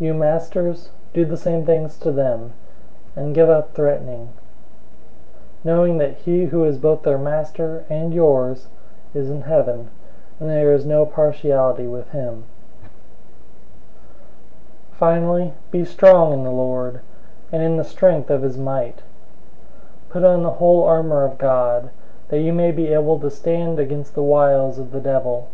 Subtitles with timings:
[0.00, 2.54] 006:009 You masters, do the same things to them,
[3.14, 4.30] and give up threatening,
[5.62, 8.68] knowing that he who is both their Master and yours
[9.12, 9.90] is in heaven,
[10.40, 12.44] and there is no partiality with him.
[14.92, 17.00] 006:010 Finally, be strong in the Lord,
[17.52, 19.02] and in the strength of his might.
[20.06, 21.90] 006:011 Put on the whole armor of God,
[22.28, 25.48] that you may be able to stand against the wiles of the devil.